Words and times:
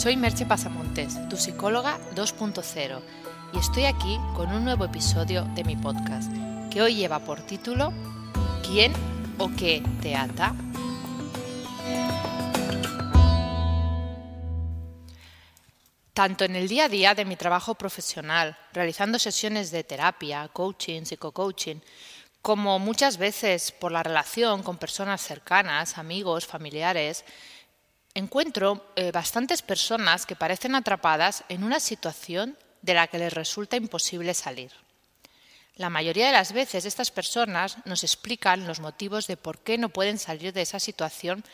Soy 0.00 0.16
Merche 0.16 0.46
Pasamontes, 0.46 1.28
tu 1.28 1.36
psicóloga 1.36 1.98
2.0, 2.14 3.02
y 3.52 3.58
estoy 3.58 3.84
aquí 3.84 4.16
con 4.34 4.50
un 4.50 4.64
nuevo 4.64 4.86
episodio 4.86 5.44
de 5.54 5.62
mi 5.62 5.76
podcast, 5.76 6.32
que 6.70 6.80
hoy 6.80 6.94
lleva 6.94 7.18
por 7.18 7.42
título 7.42 7.92
¿Quién 8.66 8.94
o 9.36 9.50
qué 9.58 9.82
te 10.00 10.16
ata? 10.16 10.54
Tanto 16.14 16.44
en 16.46 16.56
el 16.56 16.66
día 16.66 16.86
a 16.86 16.88
día 16.88 17.14
de 17.14 17.26
mi 17.26 17.36
trabajo 17.36 17.74
profesional, 17.74 18.56
realizando 18.72 19.18
sesiones 19.18 19.70
de 19.70 19.84
terapia, 19.84 20.48
coaching, 20.50 21.02
psico-coaching, 21.02 21.76
como 22.40 22.78
muchas 22.78 23.18
veces 23.18 23.70
por 23.70 23.92
la 23.92 24.02
relación 24.02 24.62
con 24.62 24.78
personas 24.78 25.20
cercanas, 25.20 25.98
amigos, 25.98 26.46
familiares, 26.46 27.22
encuentro 28.14 28.84
eh, 28.96 29.12
bastantes 29.12 29.62
personas 29.62 30.26
que 30.26 30.36
parecen 30.36 30.74
atrapadas 30.74 31.44
en 31.48 31.64
una 31.64 31.80
situación 31.80 32.56
de 32.82 32.94
la 32.94 33.06
que 33.06 33.18
les 33.18 33.32
resulta 33.32 33.76
imposible 33.76 34.34
salir. 34.34 34.72
La 35.76 35.90
mayoría 35.90 36.26
de 36.26 36.32
las 36.32 36.52
veces 36.52 36.84
estas 36.84 37.10
personas 37.10 37.78
nos 37.86 38.04
explican 38.04 38.66
los 38.66 38.80
motivos 38.80 39.26
de 39.26 39.36
por 39.36 39.58
qué 39.58 39.78
no 39.78 39.88
pueden 39.88 40.18
salir 40.18 40.52
de 40.52 40.62
esa 40.62 40.78
situación 40.78 41.44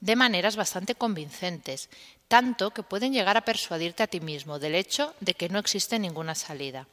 de 0.00 0.16
maneras 0.16 0.56
bastante 0.56 0.94
convincentes, 0.94 1.88
tanto 2.28 2.72
que 2.72 2.82
pueden 2.82 3.12
llegar 3.12 3.36
a 3.36 3.44
persuadirte 3.44 4.02
a 4.02 4.06
ti 4.08 4.20
mismo 4.20 4.58
del 4.58 4.74
hecho 4.74 5.14
de 5.20 5.34
que 5.34 5.48
no 5.48 5.58
existe 5.58 5.98
ninguna 5.98 6.34
salida. 6.34 6.86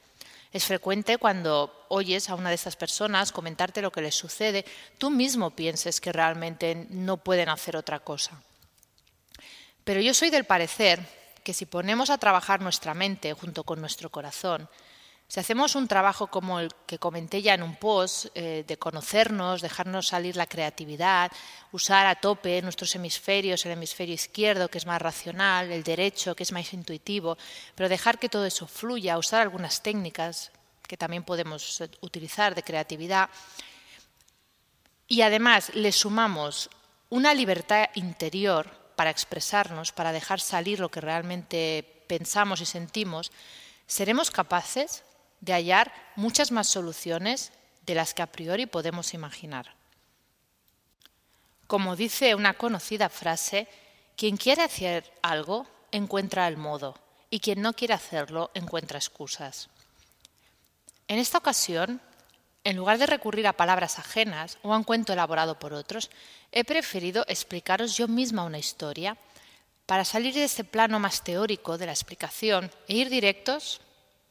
Es 0.52 0.66
frecuente 0.66 1.18
cuando 1.18 1.86
oyes 1.90 2.30
a 2.30 2.36
una 2.36 2.50
de 2.50 2.56
estas 2.56 2.76
personas 2.76 3.32
comentarte 3.32 3.82
lo 3.82 3.92
que 3.92 4.04
les 4.04 4.14
sucede, 4.14 4.66
tú 5.00 5.10
mismo 5.10 5.50
pienses 5.50 6.00
que 6.00 6.14
realmente 6.14 6.86
no 6.92 7.18
pueden 7.18 7.50
hacer 7.50 7.76
otra 7.76 8.00
cosa. 8.00 8.40
Pero 9.84 10.02
yo 10.02 10.14
soy 10.14 10.30
del 10.30 10.46
parecer 10.46 11.00
que 11.44 11.54
si 11.54 11.66
ponemos 11.66 12.10
a 12.10 12.18
trabajar 12.18 12.62
nuestra 12.62 12.94
mente 12.94 13.34
junto 13.34 13.64
con 13.64 13.82
nuestro 13.82 14.10
corazón, 14.10 14.70
si 15.28 15.40
hacemos 15.40 15.76
un 15.76 15.88
trabajo 15.88 16.28
como 16.28 16.60
el 16.60 16.70
que 16.86 17.00
comenté 17.00 17.42
ya 17.42 17.56
en 17.56 17.64
un 17.64 17.76
post, 17.76 18.28
eh, 18.36 18.64
de 18.68 18.78
conocernos, 18.78 19.62
dejarnos 19.62 20.08
salir 20.08 20.36
la 20.36 20.46
creatividad, 20.46 21.32
usar 21.72 22.06
a 22.06 22.16
tope 22.16 22.62
nuestros 22.62 22.94
hemisferios, 22.96 23.66
el 23.66 23.72
hemisferio 23.72 24.14
izquierdo, 24.14 24.70
que 24.70 24.78
es 24.78 24.86
más 24.86 25.02
racional, 25.02 25.72
el 25.72 25.84
derecho, 25.84 26.36
que 26.36 26.44
es 26.44 26.52
más 26.52 26.72
intuitivo, 26.74 27.38
pero 27.74 27.90
dejar 27.90 28.20
que 28.20 28.30
todo 28.30 28.46
eso 28.46 28.68
fluya, 28.68 29.18
usar 29.18 29.42
algunas 29.42 29.82
técnicas 29.82 30.52
que 30.88 30.98
también 30.98 31.24
podemos 31.24 31.82
eh, 31.82 31.90
utilizar 32.02 32.54
de 32.54 32.64
creatividad, 32.64 33.30
y 35.08 35.22
además 35.22 35.74
le 35.74 35.92
sumamos 35.92 36.70
una 37.10 37.34
libertad 37.34 37.90
interior 37.96 38.83
para 39.04 39.12
expresarnos, 39.12 39.92
para 39.92 40.14
dejar 40.14 40.40
salir 40.40 40.80
lo 40.80 40.90
que 40.90 41.02
realmente 41.02 42.06
pensamos 42.08 42.62
y 42.62 42.66
sentimos, 42.66 43.34
seremos 43.86 44.32
capaces 44.32 45.04
de 45.42 45.52
hallar 45.52 45.92
muchas 46.16 46.54
más 46.54 46.70
soluciones 46.70 47.52
de 47.86 47.96
las 47.96 48.14
que 48.14 48.22
a 48.22 48.32
priori 48.32 48.66
podemos 48.66 49.14
imaginar. 49.14 49.76
Como 51.68 51.98
dice 51.98 52.34
una 52.34 52.54
conocida 52.54 53.10
frase, 53.10 53.68
quien 54.16 54.38
quiere 54.38 54.64
hacer 54.64 55.12
algo 55.22 55.68
encuentra 55.92 56.48
el 56.48 56.56
modo 56.56 56.98
y 57.30 57.42
quien 57.42 57.62
no 57.62 57.74
quiere 57.74 57.96
hacerlo 57.96 58.52
encuentra 58.54 59.00
excusas. 59.00 59.68
En 61.10 61.20
esta 61.20 61.40
ocasión, 61.40 62.00
en 62.64 62.78
lugar 62.78 62.98
de 62.98 63.06
recurrir 63.06 63.48
a 63.48 63.54
palabras 63.54 64.00
ajenas 64.00 64.58
o 64.62 64.74
a 64.74 64.78
un 64.78 64.84
cuento 64.84 65.14
elaborado 65.14 65.60
por 65.60 65.74
otros, 65.74 66.10
he 66.52 66.64
preferido 66.64 67.26
explicaros 67.28 67.98
yo 67.98 68.08
misma 68.08 68.44
una 68.44 68.60
historia 68.60 69.18
para 69.86 70.06
salir 70.06 70.34
de 70.34 70.46
este 70.46 70.64
plano 70.64 71.00
más 71.00 71.24
teórico 71.24 71.78
de 71.78 71.88
la 71.88 71.92
explicación 71.92 72.72
e 72.88 72.96
ir 72.96 73.10
directos 73.10 73.82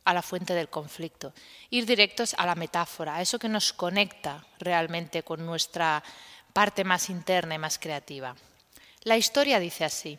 a 0.05 0.14
la 0.14 0.22
fuente 0.22 0.55
del 0.55 0.69
conflicto, 0.69 1.33
ir 1.70 1.86
directos 1.86 2.34
a 2.39 2.47
la 2.47 2.55
metáfora, 2.55 3.16
a 3.16 3.22
eso 3.22 3.39
que 3.39 3.48
nos 3.48 3.73
conecta 3.73 4.45
realmente 4.58 5.23
con 5.23 5.45
nuestra 5.45 6.02
parte 6.52 6.84
más 6.84 7.11
interna 7.11 7.55
y 7.55 7.58
más 7.58 7.78
creativa. 7.78 8.34
La 9.05 9.17
historia 9.17 9.58
dice 9.58 9.84
así. 9.84 10.18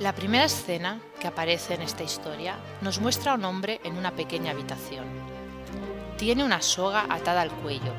La 0.00 0.14
primera 0.14 0.44
escena 0.44 1.00
que 1.20 1.26
aparece 1.26 1.74
en 1.74 1.82
esta 1.82 2.02
historia 2.02 2.56
nos 2.80 3.00
muestra 3.00 3.32
a 3.32 3.34
un 3.34 3.44
hombre 3.44 3.80
en 3.84 3.96
una 3.96 4.16
pequeña 4.16 4.52
habitación. 4.52 5.19
Tiene 6.20 6.44
una 6.44 6.60
soga 6.60 7.06
atada 7.08 7.40
al 7.40 7.50
cuello 7.50 7.94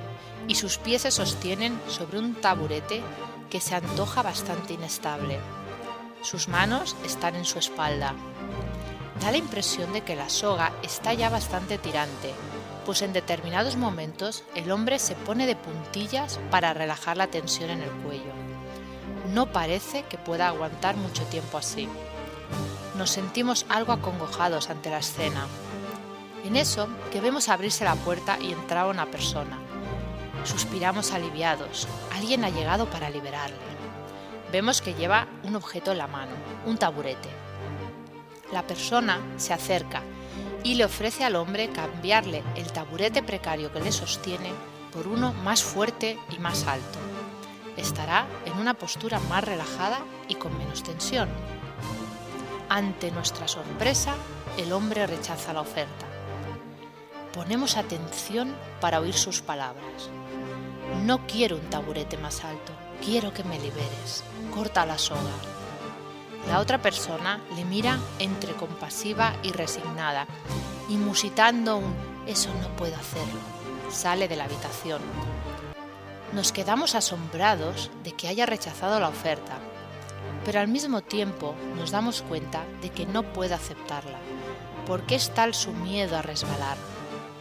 y 0.47 0.53
sus 0.53 0.77
pies 0.77 1.01
se 1.01 1.11
sostienen 1.11 1.81
sobre 1.87 2.19
un 2.19 2.35
taburete 2.35 3.01
que 3.49 3.59
se 3.59 3.73
antoja 3.73 4.21
bastante 4.21 4.73
inestable. 4.73 5.39
Sus 6.21 6.47
manos 6.47 6.95
están 7.03 7.35
en 7.35 7.45
su 7.45 7.57
espalda 7.57 8.13
Da 9.19 9.31
la 9.31 9.37
impresión 9.37 9.91
de 9.91 10.01
que 10.01 10.15
la 10.15 10.29
soga 10.29 10.71
está 10.83 11.15
ya 11.15 11.29
bastante 11.29 11.79
tirante, 11.79 12.31
pues 12.85 13.01
en 13.01 13.11
determinados 13.11 13.75
momentos 13.75 14.43
el 14.53 14.71
hombre 14.71 14.99
se 14.99 15.15
pone 15.15 15.47
de 15.47 15.55
puntillas 15.55 16.39
para 16.51 16.75
relajar 16.75 17.17
la 17.17 17.25
tensión 17.25 17.71
en 17.71 17.81
el 17.81 17.91
cuello. 18.03 18.33
No 19.33 19.51
parece 19.51 20.03
que 20.03 20.19
pueda 20.19 20.47
aguantar 20.47 20.95
mucho 20.95 21.23
tiempo 21.23 21.57
así. 21.57 21.89
Nos 22.99 23.09
sentimos 23.09 23.65
algo 23.67 23.93
acongojados 23.93 24.69
ante 24.69 24.91
la 24.91 24.99
escena. 24.99 25.47
En 26.43 26.55
eso, 26.55 26.87
que 27.11 27.21
vemos 27.21 27.49
abrirse 27.49 27.83
la 27.83 27.95
puerta 27.95 28.37
y 28.39 28.51
entrar 28.51 28.87
una 28.87 29.05
persona. 29.05 29.59
Suspiramos 30.43 31.11
aliviados. 31.11 31.87
Alguien 32.13 32.43
ha 32.43 32.49
llegado 32.49 32.89
para 32.89 33.09
liberarle. 33.09 33.57
Vemos 34.51 34.81
que 34.81 34.93
lleva 34.93 35.27
un 35.43 35.55
objeto 35.55 35.91
en 35.91 35.99
la 35.99 36.07
mano, 36.07 36.31
un 36.65 36.77
taburete 36.77 37.29
la 38.51 38.67
persona 38.67 39.19
se 39.37 39.53
acerca 39.53 40.01
y 40.63 40.75
le 40.75 40.85
ofrece 40.85 41.23
al 41.23 41.35
hombre 41.35 41.69
cambiarle 41.69 42.43
el 42.55 42.71
taburete 42.71 43.23
precario 43.23 43.71
que 43.71 43.79
le 43.79 43.91
sostiene 43.91 44.51
por 44.91 45.07
uno 45.07 45.33
más 45.33 45.63
fuerte 45.63 46.19
y 46.29 46.39
más 46.39 46.67
alto. 46.67 46.99
Estará 47.77 48.27
en 48.45 48.57
una 48.57 48.73
postura 48.73 49.19
más 49.29 49.43
relajada 49.43 49.99
y 50.27 50.35
con 50.35 50.57
menos 50.57 50.83
tensión. 50.83 51.29
Ante 52.69 53.11
nuestra 53.11 53.47
sorpresa, 53.47 54.15
el 54.57 54.73
hombre 54.73 55.07
rechaza 55.07 55.53
la 55.53 55.61
oferta. 55.61 56.10
Ponemos 57.33 57.77
atención 57.77 58.53
para 58.79 58.99
oír 58.99 59.13
sus 59.13 59.41
palabras. 59.41 60.09
No 61.03 61.25
quiero 61.27 61.55
un 61.55 61.69
taburete 61.69 62.17
más 62.17 62.43
alto, 62.43 62.73
quiero 63.03 63.33
que 63.33 63.43
me 63.43 63.59
liberes. 63.59 64.23
Corta 64.53 64.85
la 64.85 64.97
soga. 64.97 65.31
La 66.47 66.59
otra 66.59 66.81
persona 66.81 67.41
le 67.55 67.63
mira 67.65 67.99
entre 68.19 68.53
compasiva 68.53 69.35
y 69.43 69.51
resignada 69.51 70.27
y 70.89 70.97
musitando 70.97 71.77
un 71.77 72.11
eso 72.27 72.49
no 72.61 72.67
puedo 72.75 72.95
hacerlo, 72.95 73.39
sale 73.89 74.27
de 74.27 74.35
la 74.35 74.45
habitación. 74.45 75.01
Nos 76.33 76.51
quedamos 76.51 76.95
asombrados 76.95 77.89
de 78.03 78.13
que 78.13 78.27
haya 78.27 78.45
rechazado 78.45 78.99
la 78.99 79.09
oferta, 79.09 79.57
pero 80.45 80.59
al 80.59 80.67
mismo 80.67 81.01
tiempo 81.01 81.55
nos 81.75 81.91
damos 81.91 82.21
cuenta 82.21 82.63
de 82.81 82.89
que 82.89 83.05
no 83.05 83.23
puede 83.23 83.53
aceptarla, 83.53 84.19
porque 84.85 85.15
es 85.15 85.33
tal 85.33 85.53
su 85.53 85.71
miedo 85.71 86.15
a 86.15 86.21
resbalar. 86.21 86.77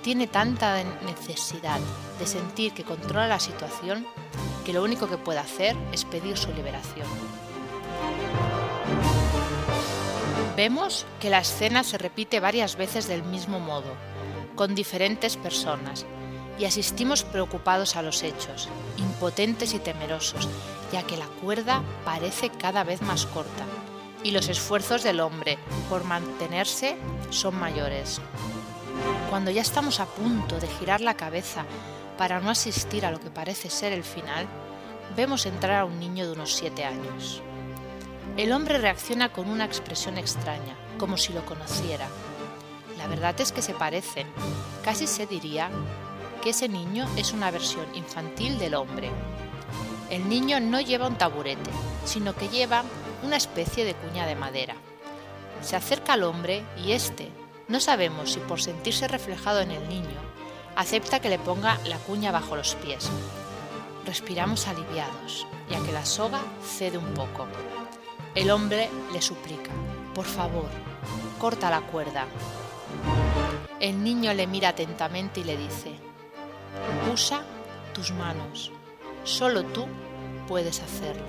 Tiene 0.02 0.26
tanta 0.26 0.82
necesidad 1.04 1.78
de 2.18 2.26
sentir 2.26 2.72
que 2.72 2.84
controla 2.84 3.28
la 3.28 3.40
situación 3.40 4.06
que 4.64 4.72
lo 4.72 4.82
único 4.82 5.08
que 5.08 5.18
puede 5.18 5.38
hacer 5.38 5.76
es 5.92 6.04
pedir 6.04 6.38
su 6.38 6.52
liberación. 6.52 7.06
Vemos 10.56 11.06
que 11.20 11.30
la 11.30 11.40
escena 11.40 11.84
se 11.84 11.98
repite 11.98 12.40
varias 12.40 12.76
veces 12.76 13.08
del 13.08 13.22
mismo 13.22 13.60
modo, 13.60 13.94
con 14.56 14.74
diferentes 14.74 15.36
personas, 15.36 16.06
y 16.58 16.64
asistimos 16.66 17.22
preocupados 17.22 17.96
a 17.96 18.02
los 18.02 18.22
hechos, 18.22 18.68
impotentes 18.98 19.72
y 19.72 19.78
temerosos, 19.78 20.48
ya 20.92 21.02
que 21.02 21.16
la 21.16 21.26
cuerda 21.26 21.82
parece 22.04 22.50
cada 22.50 22.84
vez 22.84 23.00
más 23.00 23.24
corta, 23.26 23.64
y 24.22 24.32
los 24.32 24.48
esfuerzos 24.48 25.02
del 25.02 25.20
hombre 25.20 25.58
por 25.88 26.04
mantenerse 26.04 26.96
son 27.30 27.58
mayores. 27.58 28.20
Cuando 29.28 29.50
ya 29.50 29.62
estamos 29.62 30.00
a 30.00 30.06
punto 30.06 30.58
de 30.58 30.66
girar 30.66 31.00
la 31.00 31.14
cabeza 31.14 31.64
para 32.18 32.40
no 32.40 32.50
asistir 32.50 33.06
a 33.06 33.10
lo 33.10 33.20
que 33.20 33.30
parece 33.30 33.70
ser 33.70 33.92
el 33.92 34.04
final, 34.04 34.46
vemos 35.16 35.46
entrar 35.46 35.80
a 35.80 35.84
un 35.84 35.98
niño 35.98 36.26
de 36.26 36.32
unos 36.32 36.52
siete 36.52 36.84
años. 36.84 37.42
El 38.36 38.52
hombre 38.52 38.78
reacciona 38.78 39.32
con 39.32 39.48
una 39.48 39.64
expresión 39.64 40.18
extraña, 40.18 40.76
como 40.98 41.16
si 41.16 41.32
lo 41.32 41.44
conociera. 41.44 42.08
La 42.96 43.06
verdad 43.06 43.40
es 43.40 43.52
que 43.52 43.62
se 43.62 43.74
parecen. 43.74 44.26
Casi 44.84 45.06
se 45.06 45.26
diría 45.26 45.70
que 46.42 46.50
ese 46.50 46.68
niño 46.68 47.08
es 47.16 47.32
una 47.32 47.50
versión 47.50 47.86
infantil 47.94 48.58
del 48.58 48.74
hombre. 48.74 49.10
El 50.10 50.28
niño 50.28 50.60
no 50.60 50.80
lleva 50.80 51.06
un 51.06 51.16
taburete, 51.16 51.70
sino 52.04 52.34
que 52.34 52.48
lleva 52.48 52.82
una 53.22 53.36
especie 53.36 53.84
de 53.84 53.94
cuña 53.94 54.26
de 54.26 54.36
madera. 54.36 54.74
Se 55.60 55.76
acerca 55.76 56.14
al 56.14 56.24
hombre 56.24 56.64
y 56.82 56.92
éste, 56.92 57.28
no 57.70 57.78
sabemos 57.78 58.32
si 58.32 58.40
por 58.40 58.60
sentirse 58.60 59.06
reflejado 59.06 59.60
en 59.60 59.70
el 59.70 59.88
niño, 59.88 60.18
acepta 60.74 61.20
que 61.20 61.28
le 61.28 61.38
ponga 61.38 61.78
la 61.86 61.98
cuña 61.98 62.32
bajo 62.32 62.56
los 62.56 62.74
pies. 62.74 63.08
Respiramos 64.04 64.66
aliviados, 64.66 65.46
ya 65.70 65.80
que 65.84 65.92
la 65.92 66.04
soga 66.04 66.40
cede 66.64 66.98
un 66.98 67.14
poco. 67.14 67.46
El 68.34 68.50
hombre 68.50 68.90
le 69.12 69.22
suplica, 69.22 69.70
por 70.14 70.24
favor, 70.24 70.68
corta 71.38 71.70
la 71.70 71.80
cuerda. 71.80 72.26
El 73.78 74.02
niño 74.02 74.34
le 74.34 74.48
mira 74.48 74.70
atentamente 74.70 75.40
y 75.40 75.44
le 75.44 75.56
dice, 75.56 75.92
usa 77.12 77.44
tus 77.94 78.10
manos, 78.10 78.72
solo 79.22 79.62
tú 79.62 79.86
puedes 80.48 80.80
hacerlo. 80.80 81.22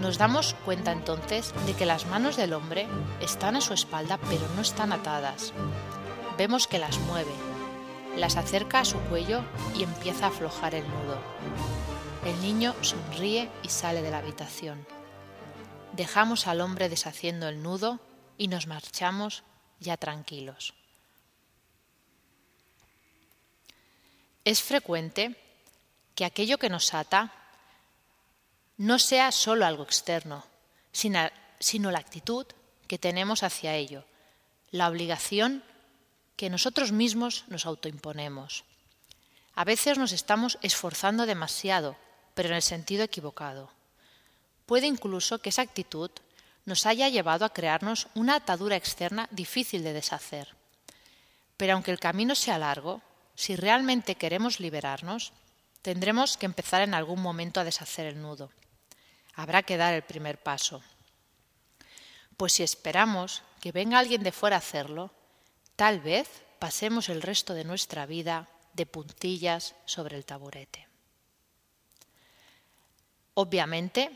Nos 0.00 0.16
damos 0.16 0.54
cuenta 0.64 0.92
entonces 0.92 1.52
de 1.66 1.74
que 1.74 1.84
las 1.84 2.06
manos 2.06 2.36
del 2.36 2.54
hombre 2.54 2.88
están 3.20 3.54
a 3.54 3.60
su 3.60 3.74
espalda 3.74 4.18
pero 4.30 4.48
no 4.56 4.62
están 4.62 4.94
atadas. 4.94 5.52
Vemos 6.38 6.66
que 6.66 6.78
las 6.78 6.98
mueve, 7.00 7.32
las 8.16 8.36
acerca 8.36 8.80
a 8.80 8.84
su 8.86 8.98
cuello 8.98 9.44
y 9.76 9.82
empieza 9.82 10.24
a 10.24 10.28
aflojar 10.28 10.74
el 10.74 10.88
nudo. 10.88 11.18
El 12.24 12.40
niño 12.40 12.74
sonríe 12.80 13.50
y 13.62 13.68
sale 13.68 14.00
de 14.00 14.10
la 14.10 14.18
habitación. 14.18 14.86
Dejamos 15.92 16.46
al 16.46 16.62
hombre 16.62 16.88
deshaciendo 16.88 17.46
el 17.48 17.62
nudo 17.62 18.00
y 18.38 18.48
nos 18.48 18.66
marchamos 18.66 19.42
ya 19.80 19.98
tranquilos. 19.98 20.72
Es 24.46 24.62
frecuente 24.62 25.36
que 26.14 26.24
aquello 26.24 26.56
que 26.56 26.70
nos 26.70 26.94
ata 26.94 27.34
no 28.80 28.98
sea 28.98 29.30
solo 29.30 29.66
algo 29.66 29.82
externo, 29.82 30.42
sino, 30.90 31.90
la 31.90 31.98
actitud 31.98 32.46
que 32.86 32.96
tenemos 32.96 33.42
hacia 33.42 33.74
ello, 33.74 34.06
la 34.70 34.88
obligación 34.88 35.62
que 36.34 36.48
nosotros 36.48 36.90
mismos 36.90 37.44
nos 37.48 37.66
autoimponemos. 37.66 38.64
A 39.54 39.64
veces 39.64 39.98
nos 39.98 40.12
estamos 40.12 40.56
esforzando 40.62 41.26
demasiado, 41.26 41.94
pero 42.32 42.48
en 42.48 42.54
el 42.54 42.62
sentido 42.62 43.04
equivocado. 43.04 43.70
Puede 44.64 44.86
incluso 44.86 45.40
que 45.40 45.50
esa 45.50 45.60
actitud 45.60 46.10
nos 46.64 46.86
haya 46.86 47.10
llevado 47.10 47.44
a 47.44 47.52
crearnos 47.52 48.08
una 48.14 48.36
atadura 48.36 48.76
externa 48.76 49.28
difícil 49.30 49.84
de 49.84 49.92
deshacer. 49.92 50.56
Pero 51.58 51.74
aunque 51.74 51.90
el 51.90 52.00
camino 52.00 52.34
sea 52.34 52.56
largo, 52.56 53.02
si 53.34 53.56
realmente 53.56 54.14
queremos 54.14 54.58
liberarnos, 54.58 55.34
tendremos 55.82 56.38
que 56.38 56.46
empezar 56.46 56.80
en 56.80 56.94
algún 56.94 57.20
momento 57.20 57.60
a 57.60 57.64
deshacer 57.64 58.06
el 58.06 58.22
nudo 58.22 58.50
habrá 59.34 59.62
que 59.62 59.76
dar 59.76 59.94
el 59.94 60.02
primer 60.02 60.38
paso. 60.38 60.82
Pues 62.36 62.54
si 62.54 62.62
esperamos 62.62 63.42
que 63.60 63.72
venga 63.72 63.98
alguien 63.98 64.22
de 64.22 64.32
fuera 64.32 64.56
a 64.56 64.60
hacerlo, 64.60 65.10
tal 65.76 66.00
vez 66.00 66.28
pasemos 66.58 67.08
el 67.08 67.22
resto 67.22 67.54
de 67.54 67.64
nuestra 67.64 68.06
vida 68.06 68.48
de 68.74 68.86
puntillas 68.86 69.74
sobre 69.84 70.16
el 70.16 70.24
taburete. 70.24 70.86
Obviamente, 73.34 74.10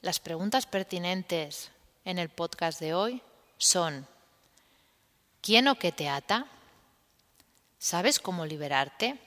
las 0.00 0.20
preguntas 0.20 0.66
pertinentes 0.66 1.70
en 2.04 2.18
el 2.18 2.28
podcast 2.28 2.80
de 2.80 2.94
hoy 2.94 3.22
son, 3.58 4.06
¿quién 5.42 5.68
o 5.68 5.74
qué 5.76 5.92
te 5.92 6.08
ata? 6.08 6.46
¿Sabes 7.78 8.20
cómo 8.20 8.46
liberarte? 8.46 9.18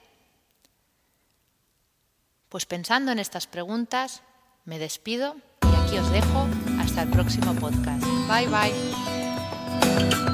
Pues 2.48 2.66
pensando 2.66 3.12
en 3.12 3.18
estas 3.18 3.46
preguntas, 3.46 4.22
me 4.64 4.78
despido 4.78 5.36
y 5.62 5.74
aquí 5.84 5.98
os 5.98 6.10
dejo 6.10 6.48
hasta 6.80 7.02
el 7.02 7.10
próximo 7.10 7.54
podcast. 7.54 8.04
Bye 8.28 8.48
bye. 8.48 10.33